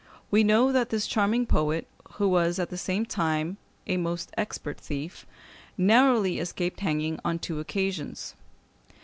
We 0.31 0.43
know 0.43 0.71
that 0.71 0.89
this 0.89 1.05
charming 1.05 1.45
poet, 1.45 1.85
who 2.13 2.27
was 2.27 2.57
at 2.57 2.71
the 2.71 2.75
same 2.79 3.05
time 3.05 3.57
a 3.85 3.97
most 3.97 4.31
expert 4.35 4.79
thief, 4.79 5.27
narrowly 5.77 6.39
escaped 6.39 6.79
hanging 6.79 7.19
on 7.23 7.37
two 7.37 7.59
occasions. 7.59 8.33